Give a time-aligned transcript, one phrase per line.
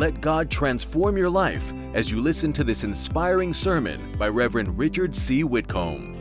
[0.00, 5.14] Let God transform your life as you listen to this inspiring sermon by Reverend Richard
[5.14, 5.44] C.
[5.44, 6.16] Whitcomb.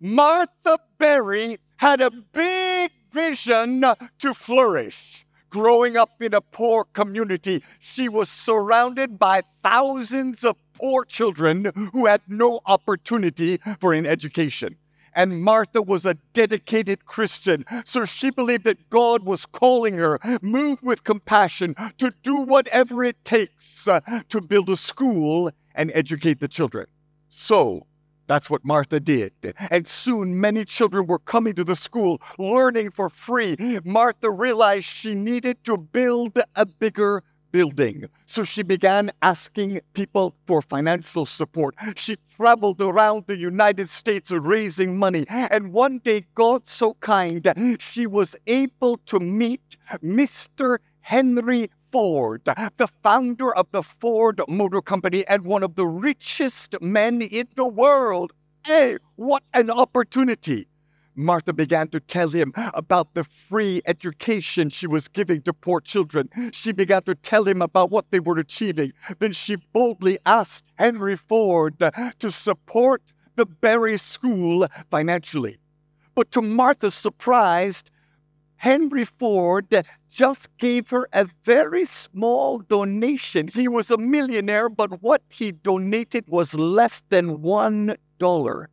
[0.00, 3.84] Martha Berry had a big vision
[4.18, 5.24] to flourish.
[5.48, 12.06] Growing up in a poor community, she was surrounded by thousands of poor children who
[12.06, 14.76] had no opportunity for an education.
[15.18, 20.84] And Martha was a dedicated Christian, so she believed that God was calling her, moved
[20.84, 23.98] with compassion, to do whatever it takes uh,
[24.28, 26.86] to build a school and educate the children.
[27.30, 27.88] So,
[28.28, 29.32] that's what Martha did.
[29.72, 33.56] And soon many children were coming to the school, learning for free.
[33.82, 38.08] Martha realized she needed to build a bigger building.
[38.26, 41.74] So she began asking people for financial support.
[41.96, 45.24] She traveled around the United States raising money.
[45.28, 47.46] And one day, God so kind,
[47.80, 50.78] she was able to meet Mr.
[51.00, 57.22] Henry Ford, the founder of the Ford Motor Company and one of the richest men
[57.22, 58.32] in the world.
[58.66, 60.68] Hey, what an opportunity!
[61.18, 66.28] Martha began to tell him about the free education she was giving to poor children.
[66.52, 68.92] She began to tell him about what they were achieving.
[69.18, 71.76] Then she boldly asked Henry Ford
[72.20, 73.02] to support
[73.34, 75.58] the Berry School financially.
[76.14, 77.82] But to Martha's surprise,
[78.56, 83.48] Henry Ford just gave her a very small donation.
[83.48, 88.70] He was a millionaire, but what he donated was less than one dollar.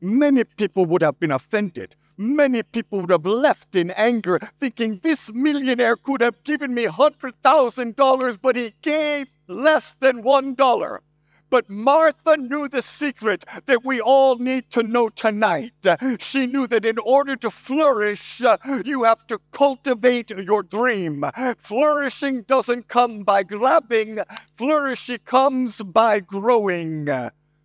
[0.00, 1.96] Many people would have been offended.
[2.16, 8.38] Many people would have left in anger, thinking this millionaire could have given me $100,000,
[8.40, 10.98] but he gave less than $1.
[11.50, 15.72] But Martha knew the secret that we all need to know tonight.
[16.18, 18.42] She knew that in order to flourish,
[18.84, 21.24] you have to cultivate your dream.
[21.56, 24.18] Flourishing doesn't come by grabbing,
[24.58, 27.08] flourishing comes by growing.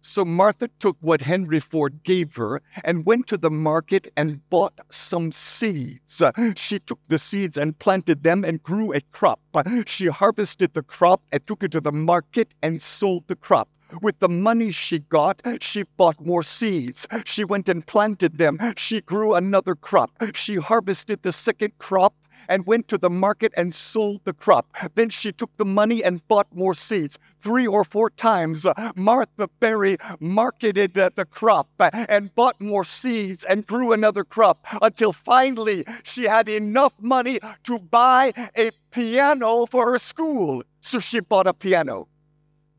[0.06, 4.78] So Martha took what Henry Ford gave her and went to the market and bought
[4.90, 6.22] some seeds.
[6.58, 9.40] She took the seeds and planted them and grew a crop.
[9.86, 13.70] She harvested the crop and took it to the market and sold the crop.
[14.02, 17.08] With the money she got, she bought more seeds.
[17.24, 18.60] She went and planted them.
[18.76, 20.12] She grew another crop.
[20.34, 22.14] She harvested the second crop
[22.48, 24.68] and went to the market and sold the crop.
[24.96, 27.18] Then she took the money and bought more seeds.
[27.42, 33.44] Three or four times, uh, Martha Berry marketed uh, the crop and bought more seeds
[33.44, 39.92] and grew another crop until finally she had enough money to buy a piano for
[39.92, 40.64] her school.
[40.82, 42.08] So she bought a piano.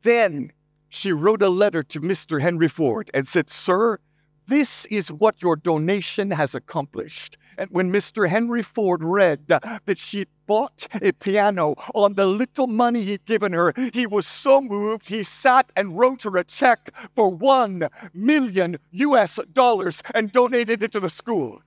[0.02, 0.52] Then
[0.88, 2.41] she wrote a letter to Mr.
[2.41, 3.98] Henry Ford and said, Sir,
[4.47, 7.37] this is what your donation has accomplished.
[7.56, 8.28] And when Mr.
[8.28, 13.53] Henry Ford read uh, that she'd bought a piano on the little money he'd given
[13.53, 18.78] her, he was so moved he sat and wrote her a check for one million
[18.93, 21.62] US dollars and donated it to the school.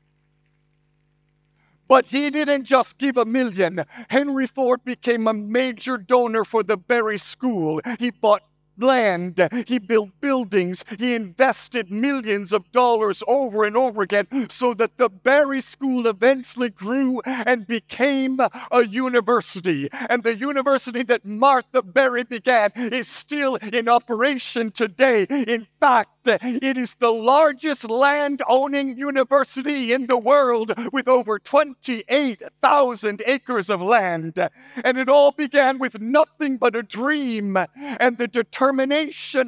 [1.88, 3.86] But he didn't just give a million.
[4.10, 7.80] Henry Ford became a major donor for the Berry School.
[7.98, 8.44] He bought
[8.78, 9.48] land.
[9.66, 10.84] He built buildings.
[10.98, 16.70] He invested millions of dollars over and over again so that the Berry School eventually
[16.70, 18.40] grew and became
[18.72, 19.90] a university.
[20.10, 25.24] And the university that Martha Berry began is still in operation today.
[25.30, 33.22] In fact, it is the largest land owning university in the world with over 28,000
[33.26, 34.50] acres of land.
[34.84, 38.67] And it all began with nothing but a dream and the determination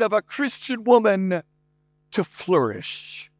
[0.02, 1.42] of a Christian woman
[2.12, 3.32] to flourish.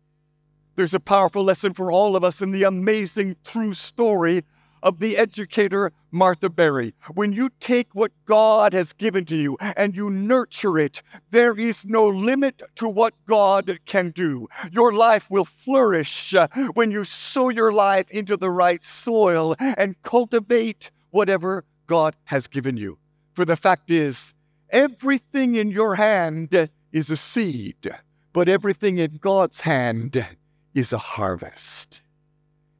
[0.76, 4.44] There's a powerful lesson for all of us in the amazing true story
[4.82, 6.94] of the educator Martha Berry.
[7.14, 11.02] When you take what God has given to you and you nurture it,
[11.32, 14.48] there is no limit to what God can do.
[14.72, 20.02] Your life will flourish uh, when you sow your life into the right soil and
[20.02, 22.98] cultivate whatever God has given you.
[23.34, 24.34] For the fact is,
[24.72, 27.92] everything in your hand is a seed,
[28.34, 30.26] but everything in God's hand
[30.74, 32.02] is a harvest.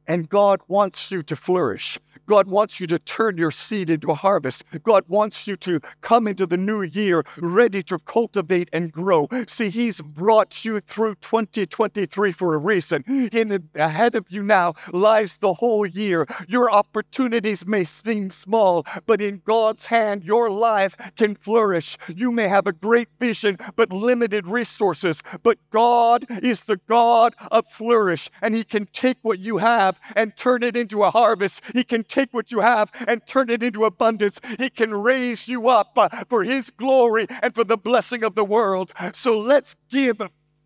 [0.06, 1.98] And God wants you to flourish.
[2.30, 4.62] God wants you to turn your seed into a harvest.
[4.84, 9.26] God wants you to come into the new year ready to cultivate and grow.
[9.48, 13.02] See, He's brought you through 2023 for a reason.
[13.32, 16.24] In ahead of you now lies the whole year.
[16.46, 21.98] Your opportunities may seem small, but in God's hand, your life can flourish.
[22.06, 25.20] You may have a great vision, but limited resources.
[25.42, 30.36] But God is the God of flourish, and He can take what you have and
[30.36, 31.60] turn it into a harvest.
[31.74, 34.40] He can take what you have and turn it into abundance.
[34.58, 38.44] He can raise you up uh, for His glory and for the blessing of the
[38.44, 38.92] world.
[39.12, 40.20] So let's give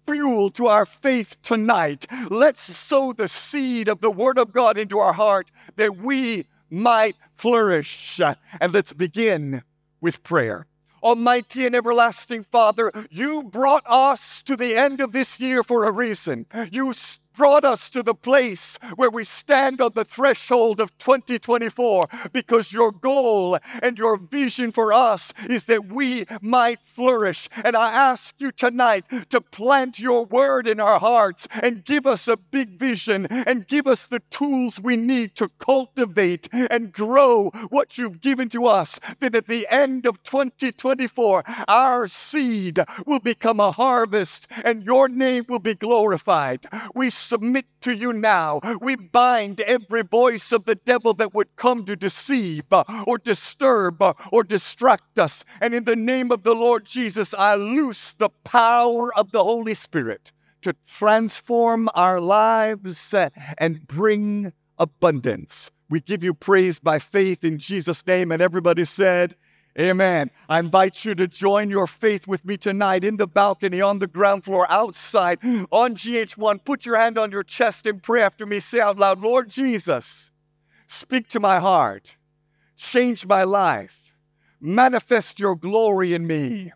[0.07, 2.07] fuel to our faith tonight.
[2.31, 7.17] Let's sow the seed of the Word of God into our heart that we might
[7.37, 8.21] flourish.
[8.61, 9.63] And let's begin
[10.01, 10.67] with prayer.
[11.03, 15.93] Almighty and everlasting Father, you brought us to the end of this year for a
[15.93, 16.47] reason.
[16.71, 16.95] You
[17.37, 22.93] brought us to the place where we stand on the threshold of 2024 because your
[22.93, 27.49] goal and your vision for us is that we might flourish.
[27.63, 32.29] And I ask you tonight to plant your word in our hearts and give us
[32.29, 37.99] a big vision and give us the tools we need to cultivate and grow what
[37.99, 39.01] you've given to us.
[39.21, 45.45] That at the end of 2024, our seed will become a harvest and your name
[45.49, 46.67] will be glorified.
[46.95, 48.61] We submit to you now.
[48.81, 54.03] We bind every voice of the devil that would come to deceive uh, or disturb
[54.03, 55.45] uh, or distract us.
[55.61, 59.75] And in the name of the Lord Jesus, I loose the power of the Holy
[59.75, 60.33] Spirit
[60.63, 65.71] to transform our lives uh, and bring abundance.
[65.91, 68.33] We give you praise by faith in Jesus' name.
[68.33, 69.37] And everybody said,
[69.79, 70.31] Amen.
[70.49, 74.07] I invite you to join your faith with me tonight in the balcony, on the
[74.07, 76.65] ground floor, outside, on GH1.
[76.65, 78.61] Put your hand on your chest and pray after me.
[78.61, 80.31] Say out loud, Lord Jesus,
[80.87, 82.15] speak to my heart,
[82.77, 84.15] change my life,
[84.61, 86.73] manifest your glory in me.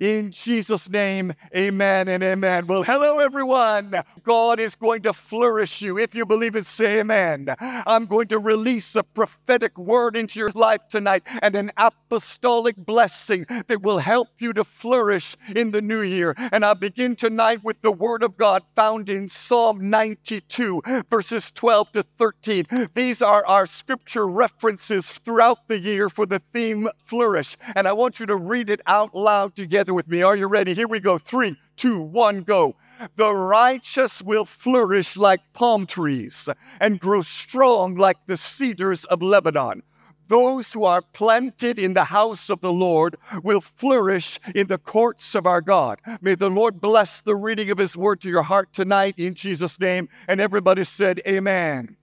[0.00, 2.66] In Jesus' name, amen and amen.
[2.66, 3.94] Well, hello, everyone.
[4.22, 5.98] God is going to flourish you.
[5.98, 7.54] If you believe it, say amen.
[7.60, 13.44] I'm going to release a prophetic word into your life tonight and an apostolic blessing
[13.68, 16.34] that will help you to flourish in the new year.
[16.50, 20.80] And I begin tonight with the word of God found in Psalm 92,
[21.10, 22.66] verses 12 to 13.
[22.94, 27.58] These are our scripture references throughout the year for the theme flourish.
[27.76, 30.22] And I want you to read it out loud together together with me.
[30.22, 30.74] Are you ready?
[30.74, 31.18] Here we go.
[31.18, 32.76] Three, two, one, go.
[33.16, 36.48] The righteous will flourish like palm trees
[36.80, 39.82] and grow strong like the cedars of Lebanon.
[40.28, 45.34] Those who are planted in the house of the Lord will flourish in the courts
[45.34, 45.98] of our God.
[46.20, 49.80] May the Lord bless the reading of his word to your heart tonight in Jesus'
[49.80, 50.08] name.
[50.28, 51.96] And everybody said, Amen.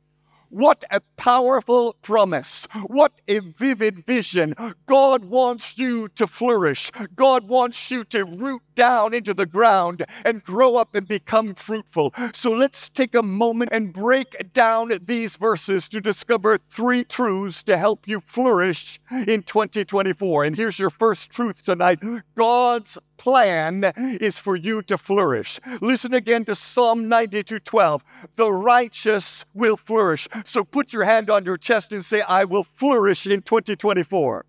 [0.50, 2.68] What a powerful promise.
[2.86, 4.56] What a vivid vision.
[4.86, 6.92] God wants you to flourish.
[7.16, 12.14] God wants you to root down into the ground and grow up and become fruitful.
[12.32, 17.76] So let's take a moment and break down these verses to discover three truths to
[17.76, 20.44] help you flourish in 2024.
[20.44, 22.00] And here's your first truth tonight
[22.36, 25.60] God's plan is for you to flourish.
[25.82, 28.04] Listen again to Psalm 92 12.
[28.36, 30.28] The righteous will flourish.
[30.46, 34.46] So put your hand on your chest and say, I will flourish in 2024.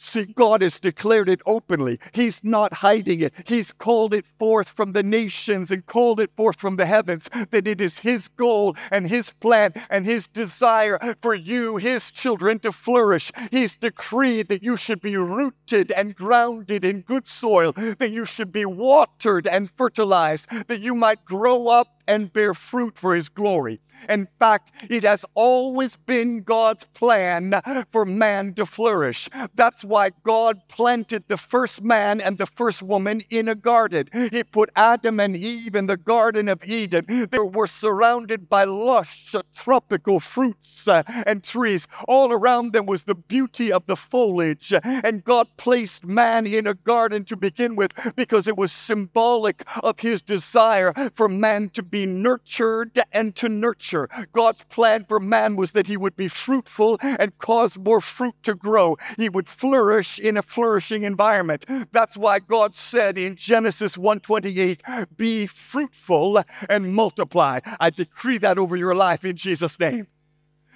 [0.00, 1.98] See, God has declared it openly.
[2.12, 3.34] He's not hiding it.
[3.44, 7.66] He's called it forth from the nations and called it forth from the heavens that
[7.66, 12.70] it is His goal and His plan and His desire for you, His children, to
[12.70, 13.32] flourish.
[13.50, 18.52] He's decreed that you should be rooted and grounded in good soil, that you should
[18.52, 23.80] be watered and fertilized, that you might grow up and bear fruit for his glory.
[24.08, 27.60] In fact, it has always been God's plan
[27.92, 29.28] for man to flourish.
[29.54, 34.08] That's why God planted the first man and the first woman in a garden.
[34.30, 37.28] He put Adam and Eve in the Garden of Eden.
[37.30, 41.86] They were surrounded by lush tropical fruits uh, and trees.
[42.06, 44.72] All around them was the beauty of the foliage.
[44.84, 50.00] And God placed man in a garden to begin with because it was symbolic of
[50.00, 54.08] his desire for man to be be nurtured and to nurture.
[54.32, 58.54] God's plan for man was that he would be fruitful and cause more fruit to
[58.54, 58.96] grow.
[59.16, 61.66] He would flourish in a flourishing environment.
[61.90, 64.80] That's why God said in Genesis 1:28,
[65.16, 70.06] "Be fruitful and multiply." I decree that over your life in Jesus name.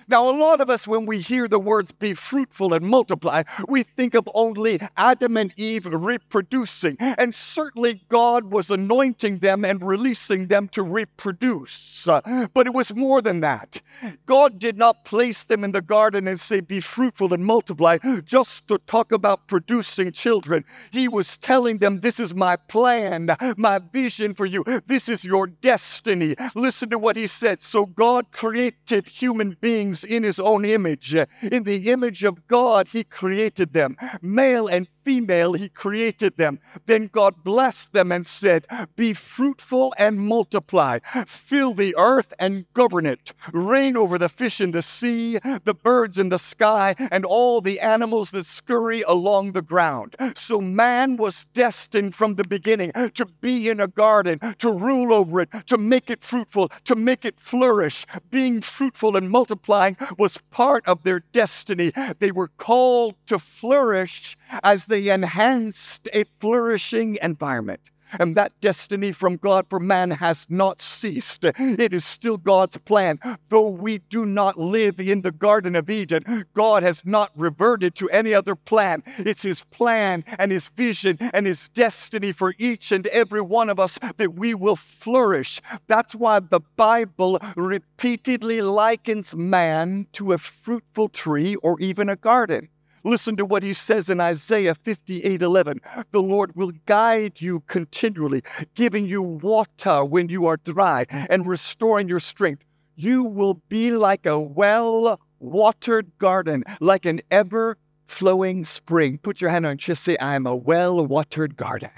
[0.08, 3.82] Now, a lot of us, when we hear the words be fruitful and multiply, we
[3.82, 6.96] think of only Adam and Eve reproducing.
[7.00, 12.06] And certainly God was anointing them and releasing them to reproduce.
[12.06, 13.80] But it was more than that.
[14.26, 18.66] God did not place them in the garden and say, be fruitful and multiply, just
[18.68, 20.64] to talk about producing children.
[20.90, 24.64] He was telling them, this is my plan, my vision for you.
[24.86, 26.34] This is your destiny.
[26.54, 27.62] Listen to what he said.
[27.62, 31.14] So God created human beings in his own image.
[31.42, 33.96] In the image of God, he created them.
[34.20, 36.60] Male and female, he created them.
[36.86, 38.66] Then God blessed them and said,
[38.96, 44.70] Be fruitful and multiply, fill the earth and govern it, reign over the fish in
[44.72, 49.62] the sea, the birds in the sky, and all the animals that scurry along the
[49.62, 50.16] ground.
[50.36, 55.40] So man was destined from the beginning to be in a garden, to rule over
[55.40, 58.06] it, to make it fruitful, to make it flourish.
[58.30, 61.92] Being fruitful and multiplying was part of their destiny.
[62.18, 67.90] They were called to flourish as they enhanced a flourishing environment.
[68.20, 71.46] And that destiny from God for man has not ceased.
[71.46, 73.18] It is still God's plan.
[73.48, 78.10] Though we do not live in the Garden of Eden, God has not reverted to
[78.10, 79.02] any other plan.
[79.16, 83.80] It's His plan and His vision and His destiny for each and every one of
[83.80, 85.62] us that we will flourish.
[85.86, 92.68] That's why the Bible repeatedly likens man to a fruitful tree or even a garden.
[93.04, 95.80] Listen to what he says in Isaiah 58 11.
[96.12, 98.42] The Lord will guide you continually,
[98.74, 102.64] giving you water when you are dry and restoring your strength.
[102.94, 109.18] You will be like a well watered garden, like an ever flowing spring.
[109.18, 111.90] Put your hand on your chest, say, I am a well watered garden.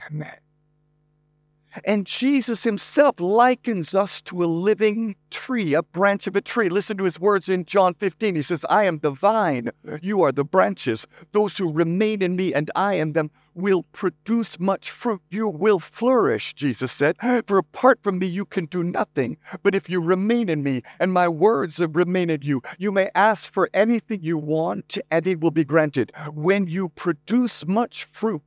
[1.84, 6.68] And Jesus himself likens us to a living tree, a branch of a tree.
[6.68, 8.36] Listen to his words in John 15.
[8.36, 11.06] He says, I am the vine, you are the branches.
[11.32, 15.22] Those who remain in me and I in them will produce much fruit.
[15.30, 17.16] You will flourish, Jesus said.
[17.46, 19.36] For apart from me, you can do nothing.
[19.62, 23.52] But if you remain in me and my words remain in you, you may ask
[23.52, 26.12] for anything you want and it will be granted.
[26.32, 28.42] When you produce much fruit,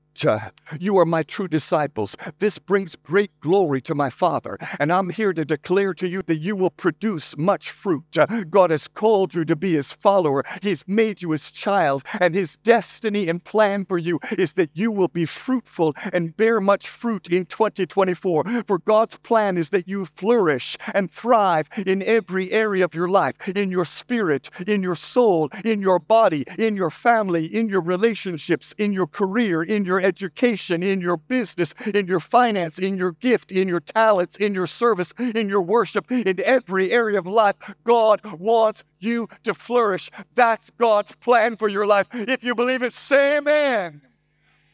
[0.79, 2.15] you are my true disciples.
[2.39, 4.57] This brings great glory to my Father.
[4.79, 8.17] And I'm here to declare to you that you will produce much fruit.
[8.49, 12.57] God has called you to be his follower, he's made you his child, and his
[12.57, 17.27] destiny and plan for you is that you will be fruitful and bear much fruit
[17.27, 18.63] in 2024.
[18.67, 23.35] For God's plan is that you flourish and thrive in every area of your life
[23.55, 28.73] in your spirit, in your soul, in your body, in your family, in your relationships,
[28.77, 33.51] in your career, in your education, in your business, in your finance, in your gift,
[33.51, 37.55] in your talents, in your service, in your worship, in every area of life.
[37.83, 40.09] God wants you to flourish.
[40.33, 42.07] That's God's plan for your life.
[42.13, 44.01] If you believe it, say amen.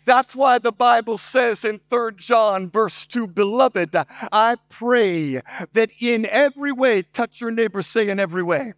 [0.05, 3.95] That's why the Bible says in 3 John, verse 2, Beloved,
[4.31, 5.41] I pray
[5.73, 8.73] that in every way, touch your neighbor, say in every way,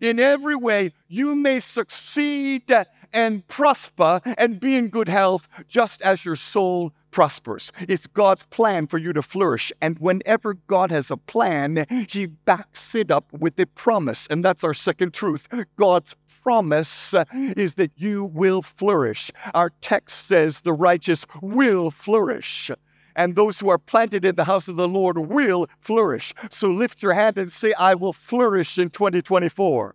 [0.00, 2.66] in every way, you may succeed
[3.12, 7.72] and prosper and be in good health, just as your soul prospers.
[7.88, 9.72] It's God's plan for you to flourish.
[9.80, 14.26] And whenever God has a plan, He backs it up with a promise.
[14.28, 15.48] And that's our second truth.
[15.76, 19.30] God's promise is that you will flourish.
[19.54, 22.70] Our text says the righteous will flourish
[23.16, 26.34] and those who are planted in the house of the Lord will flourish.
[26.50, 29.94] So lift your hand and say, I will flourish in 2024.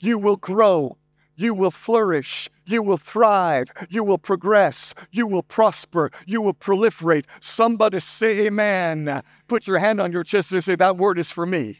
[0.00, 0.96] You will grow
[1.38, 7.24] you will flourish, you will thrive, you will progress, you will prosper, you will proliferate.
[7.40, 9.22] Somebody say amen.
[9.46, 11.78] Put your hand on your chest and say, That word is for me.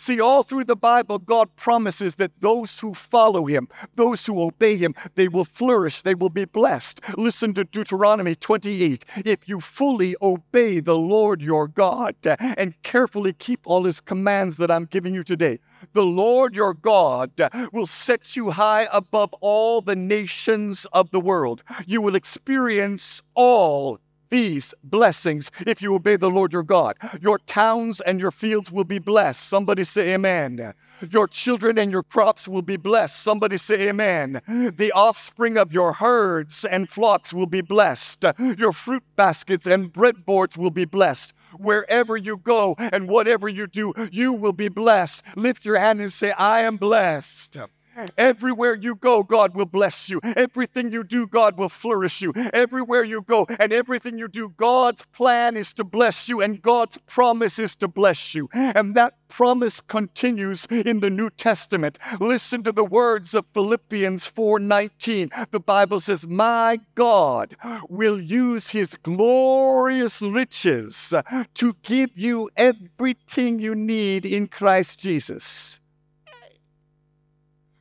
[0.00, 4.78] See, all through the Bible, God promises that those who follow Him, those who obey
[4.78, 7.02] Him, they will flourish, they will be blessed.
[7.18, 9.04] Listen to Deuteronomy 28.
[9.26, 14.56] If you fully obey the Lord your God uh, and carefully keep all His commands
[14.56, 15.58] that I'm giving you today,
[15.92, 21.20] the Lord your God uh, will set you high above all the nations of the
[21.20, 21.62] world.
[21.86, 23.98] You will experience all
[24.30, 26.96] these blessings if you obey the Lord your God.
[27.20, 29.48] Your towns and your fields will be blessed.
[29.48, 30.74] Somebody say amen.
[31.10, 33.20] Your children and your crops will be blessed.
[33.22, 34.40] Somebody say amen.
[34.46, 38.24] The offspring of your herds and flocks will be blessed.
[38.58, 41.32] Your fruit baskets and breadboards will be blessed.
[41.58, 45.22] Wherever you go and whatever you do, you will be blessed.
[45.34, 47.58] Lift your hand and say, I am blessed.
[48.16, 50.20] Everywhere you go, God will bless you.
[50.22, 52.32] Everything you do, God will flourish you.
[52.52, 56.98] Everywhere you go and everything you do, God's plan is to bless you and God's
[57.06, 58.48] promise is to bless you.
[58.52, 61.98] And that promise continues in the New Testament.
[62.20, 65.30] Listen to the words of Philippians 4:19.
[65.50, 67.56] The Bible says, "My God
[67.88, 71.12] will use his glorious riches
[71.54, 75.79] to give you everything you need in Christ Jesus."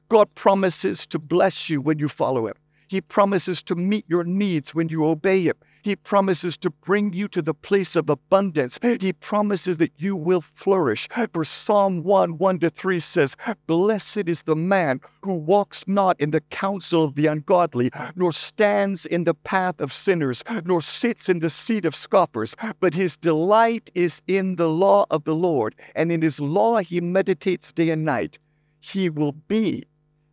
[0.10, 2.56] God promises to bless you when you follow Him.
[2.88, 5.54] He promises to meet your needs when you obey Him.
[5.84, 8.80] He promises to bring you to the place of abundance.
[8.82, 11.08] He promises that you will flourish.
[11.32, 13.38] For Psalm 1 1 to 3 says,
[13.68, 19.06] Blessed is the man who walks not in the counsel of the ungodly, nor stands
[19.06, 23.90] in the path of sinners, nor sits in the seat of scoffers, but his delight
[23.94, 28.04] is in the law of the Lord, and in his law he meditates day and
[28.04, 28.40] night.
[28.82, 29.84] He will be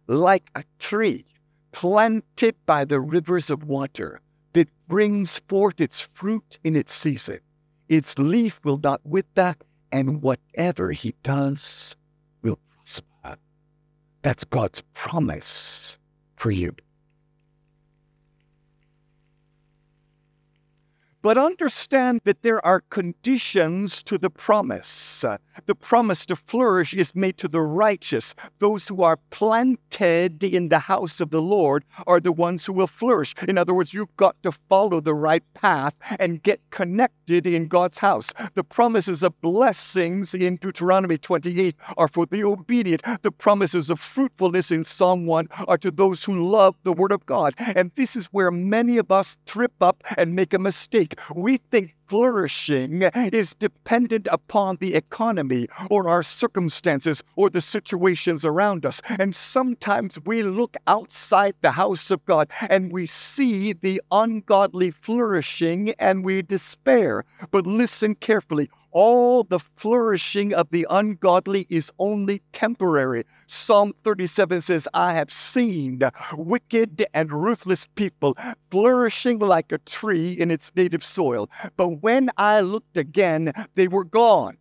[0.07, 1.25] like a tree
[1.73, 4.21] planted by the rivers of water
[4.53, 7.41] that brings forth its fruit in its season.
[7.89, 9.55] Its leaf will not wither,
[9.93, 11.95] and whatever he does
[12.43, 13.37] will prosper.
[14.23, 15.99] That's God's promise
[16.37, 16.75] for you.
[21.23, 25.25] But understand that there are conditions to the promise.
[25.65, 28.35] The promise to flourish is made to the righteous.
[28.61, 32.87] Those who are planted in the house of the Lord are the ones who will
[32.87, 33.35] flourish.
[33.49, 37.99] In other words, you've got to follow the right path and get connected in God's
[37.99, 38.31] house.
[38.55, 43.03] The promises of blessings in Deuteronomy 28 are for the obedient.
[43.23, 47.27] The promises of fruitfulness in Psalm 1 are to those who love the Word of
[47.27, 47.55] God.
[47.59, 51.95] And this is where many of us trip up and make a mistake we think
[52.07, 59.03] flourishing is dependent upon the economy or our circumstances or the situations around us.
[59.19, 65.91] And sometimes we look outside the house of God and we see the ungodly flourishing
[65.99, 67.25] and we despair.
[67.51, 73.25] But listen carefully all the flourishing of the ungodly is only temporary.
[73.47, 76.01] Psalm 37 says, I have seen
[76.33, 78.39] wicked and ruthless people
[78.71, 81.51] flourishing like a tree in its native soil.
[81.77, 84.57] But when I looked again, they were gone.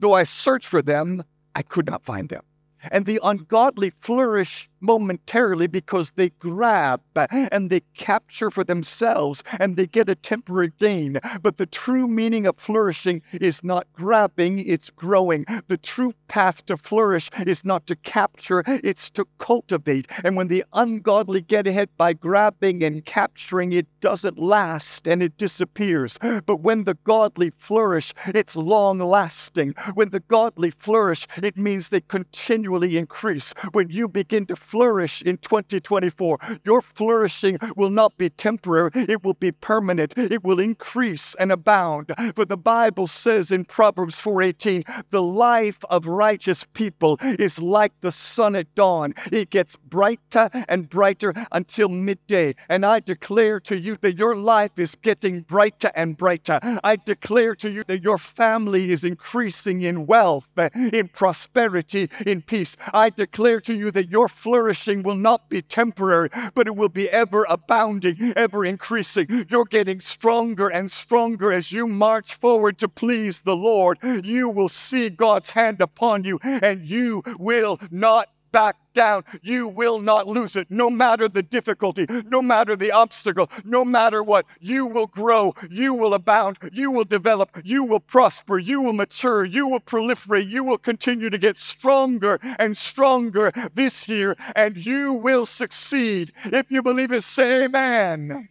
[0.00, 1.22] Though I searched for them,
[1.54, 2.42] I could not find them.
[2.90, 9.86] And the ungodly flourish momentarily because they grab and they capture for themselves and they
[9.86, 11.18] get a temporary gain.
[11.42, 15.46] But the true meaning of flourishing is not grabbing, it's growing.
[15.68, 20.06] The true path to flourish is not to capture, it's to cultivate.
[20.22, 25.36] And when the ungodly get ahead by grabbing and capturing, it doesn't last and it
[25.38, 26.18] disappears.
[26.44, 29.74] But when the godly flourish, it's long lasting.
[29.94, 33.54] When the godly flourish, it means they continually increase.
[33.72, 36.36] When you begin to flourish in 2024.
[36.64, 40.14] Your flourishing will not be temporary, it will be permanent.
[40.16, 42.12] It will increase and abound.
[42.34, 48.10] For the Bible says in Proverbs 4:18, the life of righteous people is like the
[48.10, 49.14] sun at dawn.
[49.30, 52.56] It gets brighter and brighter until midday.
[52.68, 56.58] And I declare to you that your life is getting brighter and brighter.
[56.82, 62.76] I declare to you that your family is increasing in wealth, in prosperity, in peace.
[62.92, 66.88] I declare to you that your flourishing flourishing will not be temporary, but it will
[66.88, 69.44] be ever abounding, ever increasing.
[69.50, 73.98] You're getting stronger and stronger as you march forward to please the Lord.
[74.02, 79.24] You will see God's hand upon you, and you will not back down.
[79.42, 84.22] You will not lose it, no matter the difficulty, no matter the obstacle, no matter
[84.22, 84.46] what.
[84.60, 89.44] You will grow, you will abound, you will develop, you will prosper, you will mature,
[89.44, 95.12] you will proliferate, you will continue to get stronger and stronger this year, and you
[95.12, 96.32] will succeed.
[96.44, 98.48] If you believe it, say amen.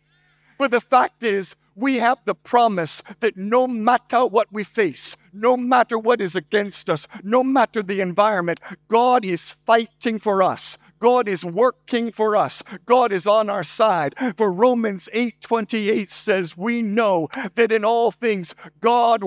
[0.57, 5.57] For the fact is, we have the promise that no matter what we face, no
[5.57, 10.77] matter what is against us, no matter the environment, God is fighting for us.
[10.99, 12.63] God is working for us.
[12.85, 14.15] God is on our side.
[14.37, 19.21] For Romans 8:28 says, "We know that in all things God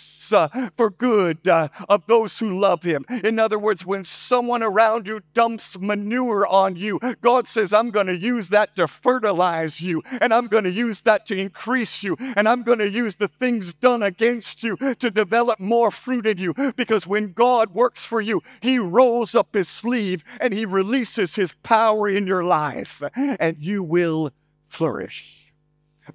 [0.00, 4.62] works uh, for good uh, of those who love him." In other words, when someone
[4.62, 9.80] around you dumps manure on you, God says, "I'm going to use that to fertilize
[9.80, 13.16] you, and I'm going to use that to increase you, and I'm going to use
[13.16, 18.04] the things done against you to develop more fruit in you because when God works
[18.06, 22.44] for you, he rolls up his sleeve and he releases releases His power in your
[22.44, 24.32] life, and you will
[24.68, 25.49] flourish.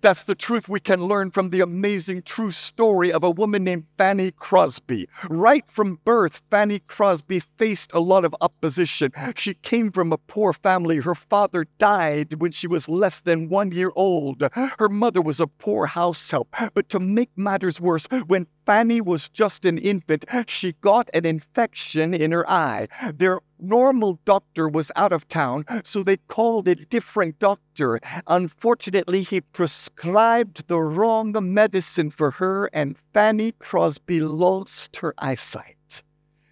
[0.01, 3.85] That's the truth we can learn from the amazing true story of a woman named
[3.97, 5.07] Fanny Crosby.
[5.29, 9.11] Right from birth, Fanny Crosby faced a lot of opposition.
[9.35, 10.97] She came from a poor family.
[10.97, 14.43] Her father died when she was less than one year old.
[14.53, 16.53] Her mother was a poor house help.
[16.73, 22.13] But to make matters worse, when Fanny was just an infant, she got an infection
[22.15, 22.87] in her eye.
[23.13, 27.99] Their normal doctor was out of town, so they called a different doctor.
[28.25, 36.01] Unfortunately, he prescribed the wrong medicine for her, and Fanny Crosby lost her eyesight.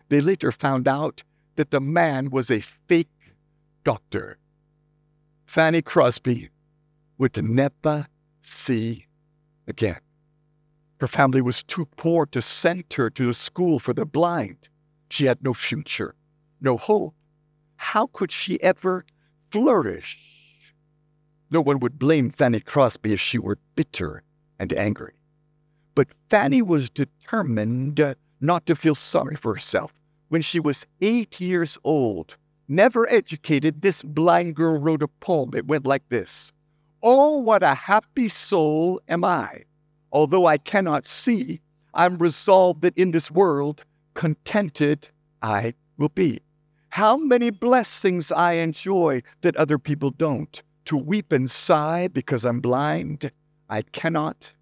[0.10, 1.23] They later found out
[1.56, 3.08] that the man was a fake
[3.84, 4.38] doctor.
[5.47, 6.49] Fanny Crosby
[7.17, 8.08] would never
[8.41, 9.08] see
[9.67, 10.03] again.
[11.04, 14.70] Her family was too poor to send her to the school for the blind.
[15.10, 16.16] She had no future,
[16.62, 17.13] no hope.
[17.76, 19.04] How could she ever
[19.52, 20.74] flourish?
[21.52, 24.24] No one would blame Fanny Crosby if she were bitter
[24.58, 25.16] and angry.
[25.94, 29.92] But Fanny was determined not to feel sorry for herself.
[30.30, 32.38] When she was eight years old,
[32.70, 35.52] never educated, this blind girl wrote a poem.
[35.54, 36.54] It went like this
[37.02, 39.66] Oh, what a happy soul am I!
[40.13, 41.60] Although I cannot see,
[41.93, 45.10] I'm resolved that in this world, contented
[45.41, 46.39] I will be.
[46.89, 50.62] How many blessings I enjoy that other people don't.
[50.86, 53.32] To weep and sigh because I'm blind,
[53.69, 54.54] I cannot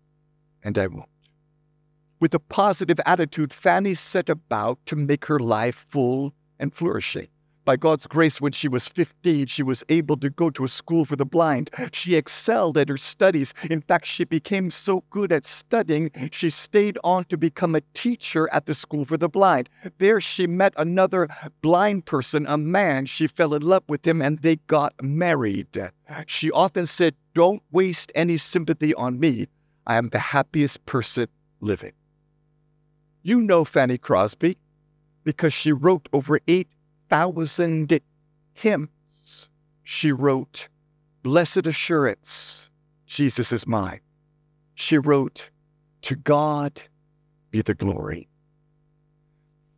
[0.63, 1.09] and I won't.
[2.19, 7.27] With a positive attitude, Fanny set about to make her life full and flourishing.
[7.63, 11.05] By God's grace, when she was 15, she was able to go to a school
[11.05, 11.69] for the blind.
[11.93, 13.53] She excelled at her studies.
[13.69, 18.49] In fact, she became so good at studying, she stayed on to become a teacher
[18.51, 19.69] at the school for the blind.
[19.99, 21.29] There, she met another
[21.61, 23.05] blind person, a man.
[23.05, 25.91] She fell in love with him and they got married.
[26.25, 29.47] She often said, Don't waste any sympathy on me.
[29.85, 31.27] I am the happiest person
[31.59, 31.93] living.
[33.21, 34.57] You know Fanny Crosby
[35.23, 36.67] because she wrote over eight
[37.11, 37.99] thousand
[38.53, 39.49] hymns.
[39.83, 40.69] She wrote,
[41.23, 42.71] Blessed Assurance,
[43.05, 43.99] Jesus is mine.
[44.75, 45.49] She wrote,
[46.03, 46.81] To God
[47.51, 48.29] be the glory.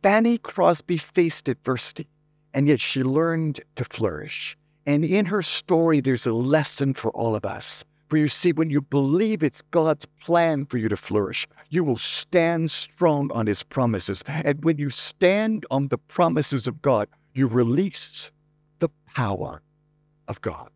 [0.00, 2.06] Fanny Crosby faced adversity,
[2.54, 4.56] and yet she learned to flourish.
[4.86, 7.84] And in her story, there's a lesson for all of us.
[8.08, 11.98] For you see, when you believe it's God's plan for you to flourish, you will
[11.98, 14.22] stand strong on His promises.
[14.28, 18.30] And when you stand on the promises of God, you release
[18.78, 19.60] the power
[20.28, 20.70] of God.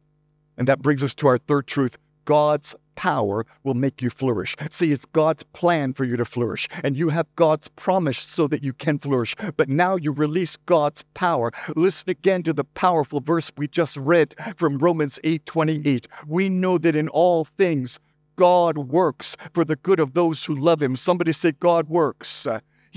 [0.57, 4.55] And that brings us to our third truth God's power will make you flourish.
[4.71, 8.63] See, it's God's plan for you to flourish, and you have God's promise so that
[8.63, 9.35] you can flourish.
[9.57, 11.53] But now you release God's power.
[11.75, 16.07] Listen again to the powerful verse we just read from Romans 8:28.
[16.27, 18.01] We know that in all things
[18.37, 20.97] God works for the good of those who love him.
[20.97, 22.47] Somebody say God works.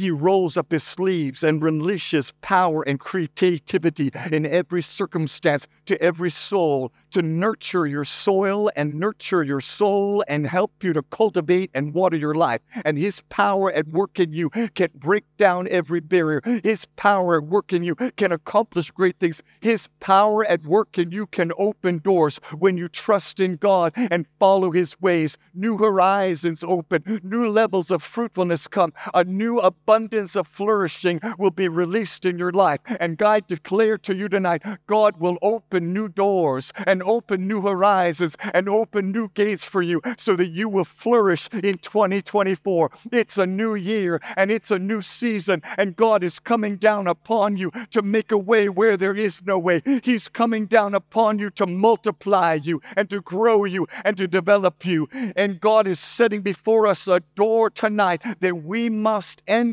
[0.02, 6.32] He rolls up his sleeves and releases power and creativity in every circumstance to every
[6.32, 11.94] soul to nurture your soil and nurture your soul and help you to cultivate and
[11.94, 12.62] water your life.
[12.84, 16.42] And his power at work in you can break down every barrier.
[16.64, 19.44] His power at work in you can accomplish great things.
[19.60, 24.26] His power at work in you can open doors when you trust in God and
[24.40, 25.38] follow his ways.
[25.54, 31.68] New horizons open, new levels of fruitfulness come, a new abundance of flourishing will be
[31.68, 32.80] released in your life.
[32.98, 38.38] And God declare to you tonight, God will open new doors and open new horizons
[38.54, 42.90] and open new gates for you so that you will flourish in 2024.
[43.12, 47.58] It's a new year and it's a new season, and God is coming down upon
[47.58, 49.82] you to make a way where there is no way.
[50.04, 54.86] He's coming down upon you to multiply you and to grow you and to develop
[54.86, 55.10] you.
[55.36, 59.71] And God is setting before us a door tonight that we must enter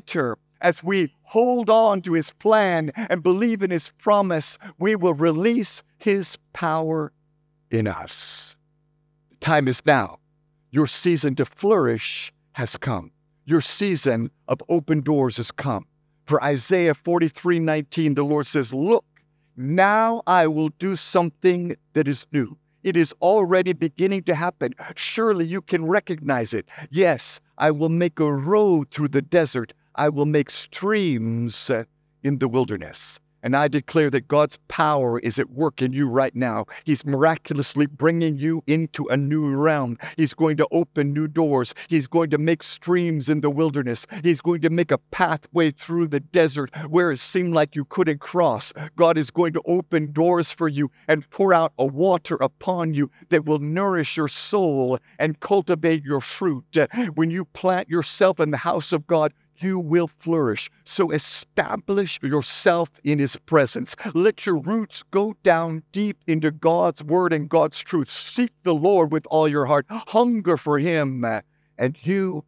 [0.60, 5.82] as we hold on to his plan and believe in his promise, we will release
[5.98, 7.12] his power
[7.70, 8.56] in us.
[9.30, 10.18] The time is now.
[10.70, 13.12] Your season to flourish has come.
[13.44, 15.86] Your season of open doors has come.
[16.26, 19.06] For Isaiah 43 19, the Lord says, Look,
[19.56, 22.58] now I will do something that is new.
[22.82, 24.74] It is already beginning to happen.
[24.94, 26.68] Surely you can recognize it.
[26.90, 29.72] Yes, I will make a road through the desert.
[29.98, 31.82] I will make streams uh,
[32.22, 33.18] in the wilderness.
[33.42, 36.66] And I declare that God's power is at work in you right now.
[36.84, 39.96] He's miraculously bringing you into a new realm.
[40.16, 41.72] He's going to open new doors.
[41.88, 44.06] He's going to make streams in the wilderness.
[44.24, 48.20] He's going to make a pathway through the desert where it seemed like you couldn't
[48.20, 48.72] cross.
[48.96, 53.08] God is going to open doors for you and pour out a water upon you
[53.30, 56.76] that will nourish your soul and cultivate your fruit.
[57.14, 60.70] When you plant yourself in the house of God, you will flourish.
[60.84, 63.96] So establish yourself in His presence.
[64.14, 68.10] Let your roots go down deep into God's word and God's truth.
[68.10, 69.86] Seek the Lord with all your heart.
[69.88, 71.24] Hunger for Him,
[71.76, 72.44] and you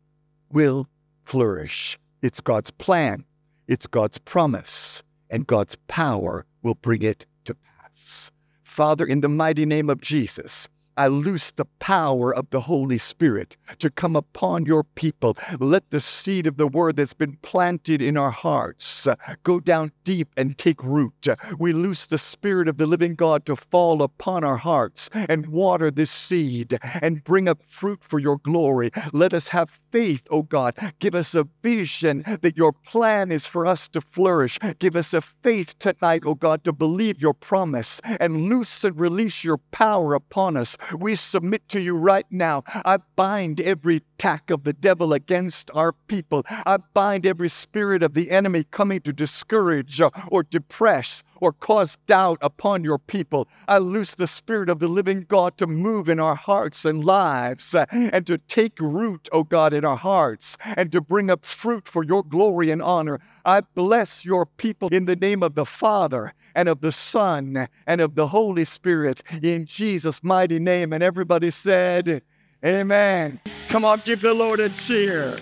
[0.51, 0.89] will
[1.25, 1.99] flourish.
[2.23, 3.25] It's God's plan,
[3.69, 8.31] it's God's promise, and God's power will bring it to pass.
[8.63, 10.69] Father, in the mighty name of Jesus,
[11.01, 15.35] I loose the power of the Holy Spirit to come upon your people.
[15.59, 19.93] Let the seed of the word that's been planted in our hearts uh, go down
[20.05, 21.27] deep and take root.
[21.59, 25.91] We loose the Spirit of the living God to fall upon our hearts and water
[25.91, 28.91] this seed and bring up fruit for your glory.
[29.15, 30.75] Let us have faith, O God.
[30.99, 34.59] Give us a vision that your plan is for us to flourish.
[34.79, 39.45] Give us a faith tonight, O God, to believe your promise and loose and release
[39.45, 40.77] your power upon us.
[40.99, 42.65] We submit to you right now.
[42.67, 46.45] I bind every attack of the devil against our people.
[46.49, 52.39] I bind every spirit of the enemy coming to discourage or depress or cause doubt
[52.41, 53.49] upon your people.
[53.67, 57.75] I loose the Spirit of the living God to move in our hearts and lives
[57.75, 61.89] uh, and to take root, O God, in our hearts and to bring up fruit
[61.89, 63.21] for your glory and honor.
[63.45, 68.01] I bless your people in the name of the Father and of the Son and
[68.01, 70.93] of the Holy Spirit in Jesus' mighty name.
[70.93, 72.23] And everybody said,
[72.65, 73.41] Amen.
[73.69, 75.37] Come on, give the Lord a cheer.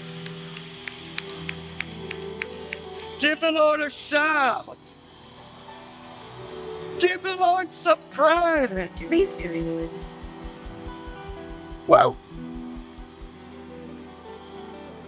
[3.21, 4.79] Give the Lord a shout.
[6.99, 8.71] Give the Lord some praise.
[11.87, 12.17] Wow.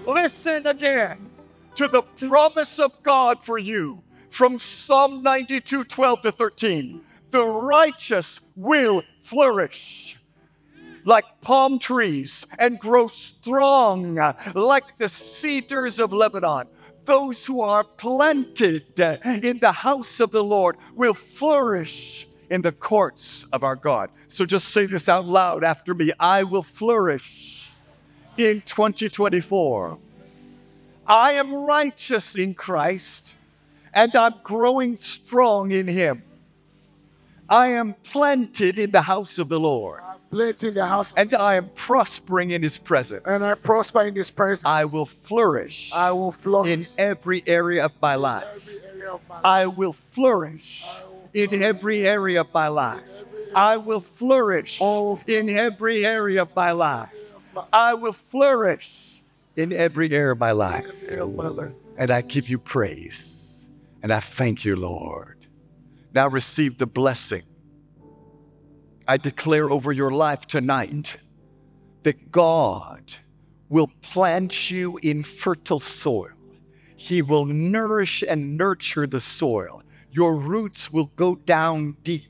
[0.07, 1.31] Listen again
[1.75, 7.01] to the promise of God for you from Psalm 92 12 to 13.
[7.31, 10.19] The righteous will flourish
[11.05, 14.15] like palm trees and grow strong
[14.55, 16.67] like the cedars of Lebanon
[17.11, 19.01] those who are planted
[19.43, 24.11] in the house of the Lord will flourish in the courts of our God.
[24.29, 27.69] So just say this out loud after me I will flourish
[28.37, 29.99] in 2024.
[31.05, 33.35] I am righteous in Christ
[33.93, 36.23] and I'm growing strong in Him.
[37.49, 40.01] I am planted in the house of the Lord.
[40.33, 41.13] In the house.
[41.17, 43.23] And I am prospering in his presence.
[43.27, 44.65] And I prosper in his presence.
[44.65, 45.91] I will flourish.
[45.93, 48.71] I will flourish in every area of my life.
[49.43, 50.87] I will flourish
[51.35, 53.03] in every area of my life.
[53.55, 57.13] I will flourish in every area of my life.
[57.73, 59.23] I will flourish
[59.57, 60.95] in every area of my life.
[61.99, 63.67] And I give you praise.
[64.01, 65.39] And I thank you, Lord.
[66.15, 67.43] Now receive the blessing.
[69.11, 71.17] I declare over your life tonight
[72.05, 73.13] that God
[73.69, 76.31] will plant you in fertile soil.
[76.95, 79.83] He will nourish and nurture the soil.
[80.13, 82.30] Your roots will go down deep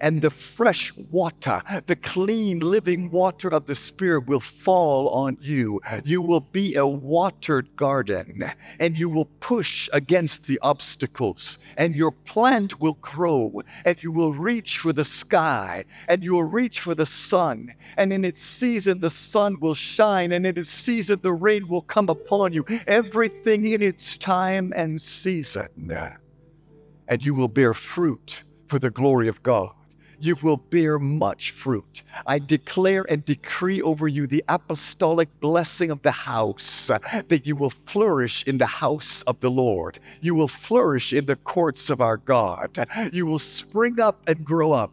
[0.00, 5.80] and the fresh water, the clean living water of the Spirit will fall on you.
[6.04, 12.10] You will be a watered garden and you will push against the obstacles and your
[12.10, 16.94] plant will grow and you will reach for the sky and you will reach for
[16.94, 17.70] the sun.
[17.96, 21.82] And in its season, the sun will shine and in its season, the rain will
[21.82, 22.64] come upon you.
[22.86, 25.96] Everything in its time and season.
[27.08, 29.70] And you will bear fruit for the glory of God.
[30.18, 32.02] You will bear much fruit.
[32.26, 37.68] I declare and decree over you the apostolic blessing of the house, that you will
[37.68, 39.98] flourish in the house of the Lord.
[40.22, 42.88] You will flourish in the courts of our God.
[43.12, 44.92] You will spring up and grow up.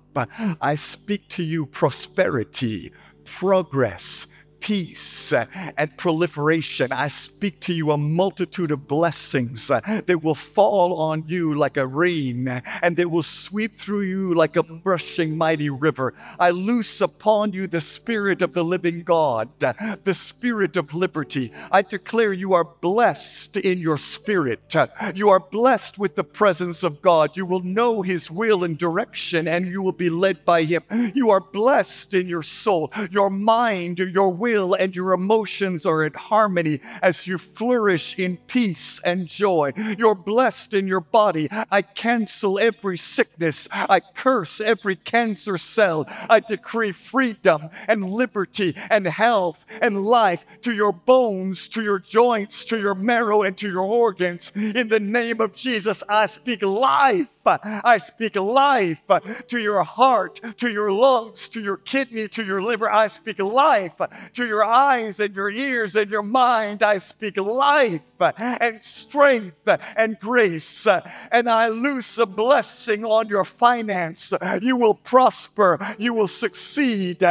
[0.61, 2.91] I speak to you prosperity,
[3.23, 4.27] progress,
[4.63, 6.93] peace and proliferation.
[6.93, 11.85] I speak to you a multitude of blessings that will fall on you like a
[11.85, 12.47] rain
[12.81, 16.13] and they will sweep through you like a rushing mighty river.
[16.39, 21.51] I loose upon you the Spirit of the living God, the Spirit of liberty.
[21.69, 24.73] I declare you are blessed in your spirit.
[25.13, 27.35] You are blessed with the presence of God.
[27.35, 30.83] You will know His will and direction and you will be led by Him.
[31.13, 36.03] You are blessed in your soul, your mind, your will will and your emotions are
[36.03, 39.71] in harmony as you flourish in peace and joy.
[39.97, 41.47] You're blessed in your body.
[41.71, 43.67] I cancel every sickness.
[43.71, 46.05] I curse every cancer cell.
[46.29, 52.65] I decree freedom and liberty and health and life to your bones, to your joints,
[52.65, 54.51] to your marrow, and to your organs.
[54.55, 58.99] In the name of Jesus, I speak life I speak life
[59.47, 62.89] to your heart, to your lungs, to your kidney, to your liver.
[62.89, 63.93] I speak life
[64.33, 66.83] to your eyes and your ears and your mind.
[66.83, 70.87] I speak life and strength and grace.
[71.31, 74.33] And I loose a blessing on your finance.
[74.61, 75.95] You will prosper.
[75.97, 77.23] You will succeed.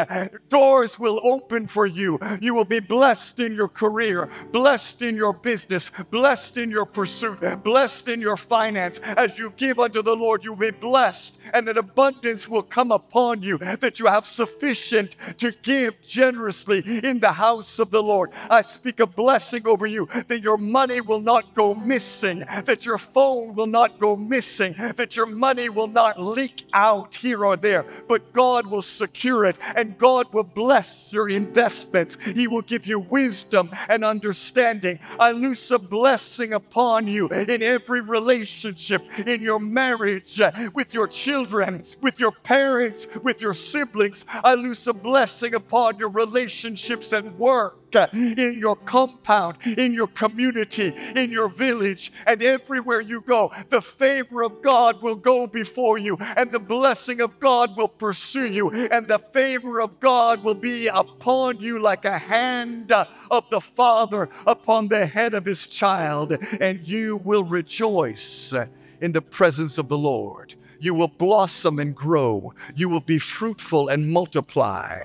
[0.48, 2.18] Doors will open for you.
[2.40, 7.62] You will be blessed in your career, blessed in your business, blessed in your pursuit,
[7.62, 11.68] blessed in your finance as you give unto of the Lord, you'll be blessed, and
[11.68, 17.32] an abundance will come upon you, that you have sufficient to give generously in the
[17.32, 18.30] house of the Lord.
[18.50, 22.98] I speak a blessing over you that your money will not go missing, that your
[22.98, 27.86] phone will not go missing, that your money will not leak out here or there,
[28.08, 32.18] but God will secure it and God will bless your investments.
[32.34, 34.98] He will give you wisdom and understanding.
[35.20, 41.06] I loose a blessing upon you in every relationship, in your marriage, Uh, with your
[41.06, 44.24] children, with your parents, with your siblings.
[44.28, 50.06] I loose a blessing upon your relationships and work uh, in your compound, in your
[50.06, 53.52] community, in your village, and everywhere you go.
[53.68, 58.50] The favor of God will go before you, and the blessing of God will pursue
[58.50, 63.50] you, and the favor of God will be upon you like a hand uh, of
[63.50, 68.54] the Father upon the head of his child, and you will rejoice
[69.02, 70.54] in the presence of the Lord.
[70.80, 72.54] You will blossom and grow.
[72.74, 75.02] You will be fruitful and multiply.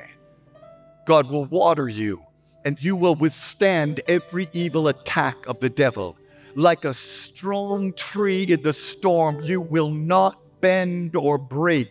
[1.05, 2.23] God will water you
[2.63, 6.17] and you will withstand every evil attack of the devil.
[6.55, 11.87] Like a strong tree in the storm, you will not bend or break.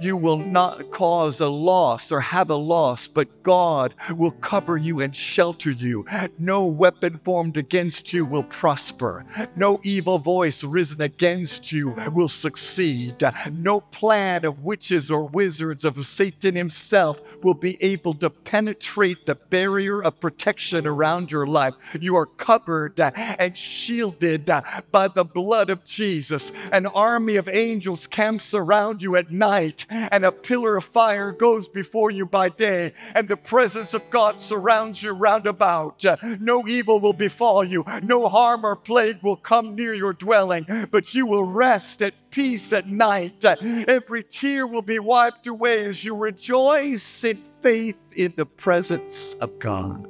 [0.00, 5.00] You will not cause a loss or have a loss, but God will cover you
[5.00, 6.06] and shelter you.
[6.38, 9.24] No weapon formed against you will prosper.
[9.56, 13.16] No evil voice risen against you will succeed.
[13.50, 19.34] No plan of witches or wizards of Satan himself will be able to penetrate the
[19.34, 21.74] barrier of protection around your life.
[21.98, 24.50] You are covered and shielded
[24.92, 26.52] by the blood of Jesus.
[26.70, 31.32] An army of angels angels camps around you at night, and a pillar of fire
[31.32, 36.04] goes before you by day, and the presence of God surrounds you round about.
[36.38, 41.14] No evil will befall you, no harm or plague will come near your dwelling, but
[41.14, 43.42] you will rest at peace at night.
[43.42, 49.50] Every tear will be wiped away as you rejoice in faith in the presence of
[49.60, 50.06] God.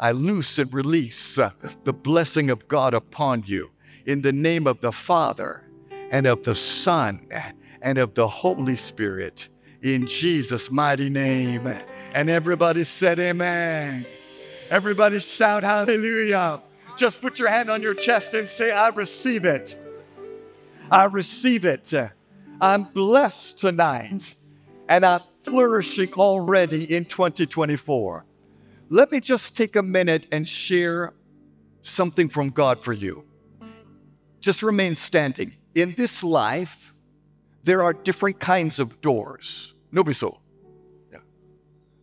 [0.00, 3.72] I loose and release the blessing of God upon you
[4.06, 5.67] in the name of the Father
[6.10, 7.26] and of the Son
[7.82, 9.48] and of the Holy Spirit
[9.82, 11.72] in Jesus' mighty name.
[12.14, 14.04] And everybody said, Amen.
[14.70, 16.60] Everybody shout hallelujah.
[16.96, 19.78] Just put your hand on your chest and say, I receive it.
[20.90, 21.94] I receive it.
[22.60, 24.34] I'm blessed tonight
[24.88, 28.24] and I'm flourishing already in 2024.
[28.90, 31.14] Let me just take a minute and share
[31.82, 33.24] something from God for you.
[34.40, 36.92] Just remain standing in this life,
[37.64, 39.74] there are different kinds of doors.
[39.92, 40.40] Nobody so.
[41.12, 41.18] Yeah.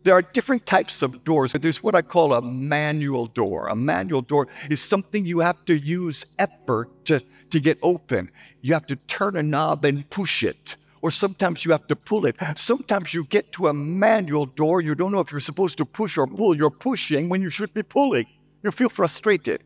[0.04, 1.54] There are different types of doors.
[1.54, 3.68] There's what I call a manual door.
[3.68, 8.32] A manual door is something you have to use effort to, to get open.
[8.62, 10.76] You have to turn a knob and push it.
[11.02, 12.36] Or sometimes you have to pull it.
[12.56, 16.18] Sometimes you get to a manual door, you don't know if you're supposed to push
[16.18, 16.56] or pull.
[16.56, 18.26] You're pushing when you should be pulling.
[18.64, 19.64] You feel frustrated.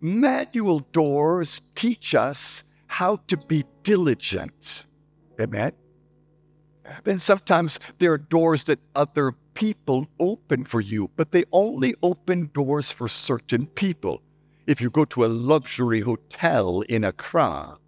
[0.00, 4.86] Manual doors teach us how to be diligent.
[5.40, 5.72] Amen.
[7.04, 12.50] And sometimes there are doors that other people open for you, but they only open
[12.54, 14.22] doors for certain people.
[14.68, 17.78] If you go to a luxury hotel in Accra,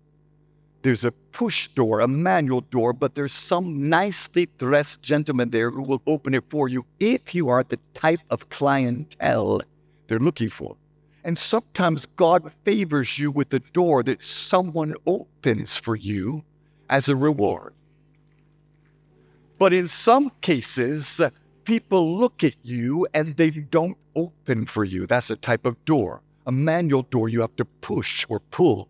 [0.82, 5.84] there's a push door, a manual door, but there's some nicely dressed gentleman there who
[5.84, 9.62] will open it for you if you are the type of clientele
[10.08, 10.76] they're looking for.
[11.26, 16.44] And sometimes God favors you with a door that someone opens for you
[16.88, 17.74] as a reward.
[19.58, 21.30] But in some cases, uh,
[21.64, 25.04] people look at you and they don't open for you.
[25.04, 26.22] That's a type of door.
[26.46, 28.88] A manual door you have to push or pull.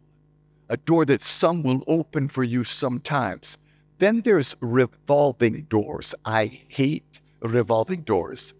[0.68, 3.56] A door that some will open for you sometimes.
[3.96, 6.14] Then there's revolving doors.
[6.26, 8.52] I hate revolving doors.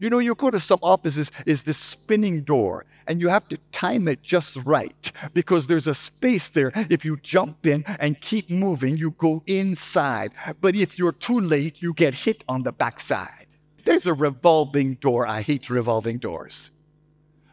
[0.00, 3.58] You know, you go to some offices, is this spinning door, and you have to
[3.70, 6.72] time it just right because there's a space there.
[6.88, 10.32] If you jump in and keep moving, you go inside.
[10.62, 13.46] But if you're too late, you get hit on the backside.
[13.84, 15.26] There's a revolving door.
[15.26, 16.70] I hate revolving doors.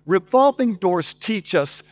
[0.05, 1.83] Revolving doors teach us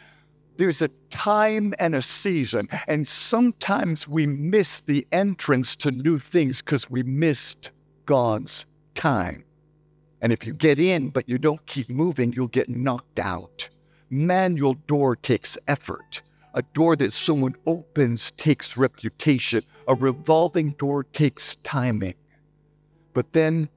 [0.55, 6.61] there's a time and a season, and sometimes we miss the entrance to new things
[6.61, 7.71] because we missed
[8.05, 9.43] God's time.
[10.25, 13.69] And if you get in but you don't keep moving, you'll get knocked out.
[14.09, 16.23] Manual door takes effort.
[16.55, 19.61] A door that someone opens takes reputation.
[19.87, 22.15] A revolving door takes timing.
[23.13, 23.69] But then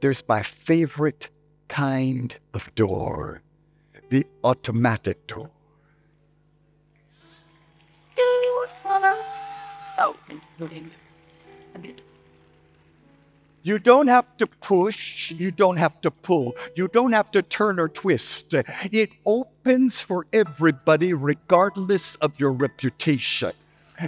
[0.00, 1.30] there's my favorite
[1.68, 3.42] kind of door
[4.10, 5.50] the automatic door.
[13.66, 17.80] You don't have to push, you don't have to pull, you don't have to turn
[17.80, 18.54] or twist.
[18.92, 23.50] It opens for everybody, regardless of your reputation.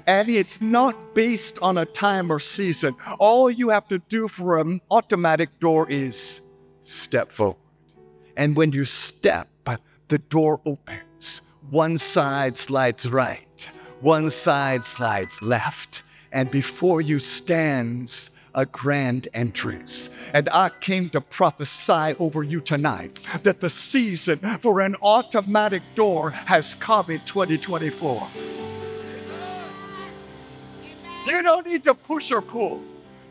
[0.07, 2.95] And it's not based on a time or season.
[3.19, 6.43] All you have to do for an automatic door is
[6.85, 7.57] step forward.
[8.37, 9.49] And when you step,
[10.07, 11.41] the door opens.
[11.69, 13.69] One side slides right,
[14.03, 20.11] one side slides left, and before you stands a grand entrance.
[20.33, 26.31] And I came to prophesy over you tonight that the season for an automatic door
[26.31, 28.27] has come in 2024.
[31.27, 32.83] You don't need to push or pull.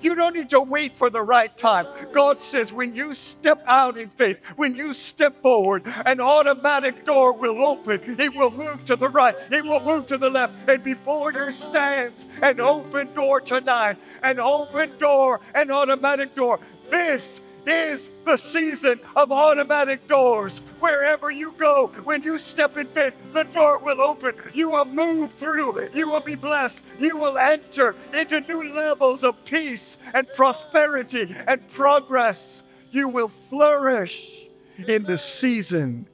[0.02, 1.88] You don't need to wait for the right time.
[2.14, 7.34] God says when you step out in faith, when you step forward, an automatic door
[7.34, 8.20] will open.
[8.20, 10.54] It will move to the right, it will move to the left.
[10.68, 16.60] And before you stands an open door tonight, an open door, an automatic door.
[16.90, 20.60] This is the season of automatic doors.
[20.80, 24.36] Wherever you go, when you step in faith, the door will open.
[24.54, 25.90] You will move through.
[25.94, 26.82] You will be blessed.
[27.00, 32.64] You will enter into new levels of peace and prosperity and progress.
[32.92, 34.46] You will flourish
[34.88, 36.08] in the season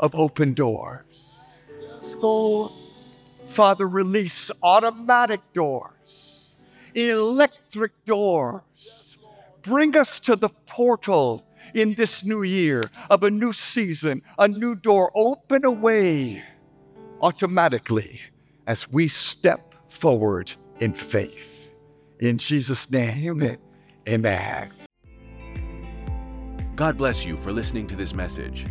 [0.00, 1.54] of open doors.
[2.00, 2.72] School.
[3.46, 6.54] Father, release automatic doors,
[6.94, 8.60] electric doors.
[9.66, 11.44] Bring us to the portal
[11.74, 15.10] in this new year of a new season, a new door.
[15.14, 16.44] Open a way
[17.20, 18.20] automatically
[18.68, 21.70] as we step forward in faith.
[22.20, 23.58] In Jesus' name,
[24.08, 24.70] amen.
[26.76, 28.66] God bless you for listening to this message.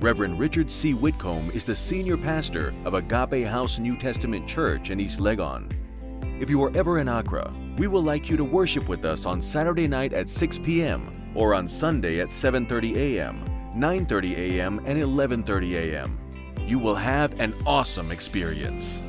[0.00, 0.94] Reverend Richard C.
[0.94, 5.70] Whitcomb is the senior pastor of Agape House New Testament Church in East Legon.
[6.40, 9.42] If you are ever in Accra, we would like you to worship with us on
[9.42, 11.12] Saturday night at 6 p.m.
[11.34, 16.18] or on Sunday at 7:30 a.m., 9:30 a.m., and 11:30 a.m.
[16.66, 19.02] You will have an awesome experience.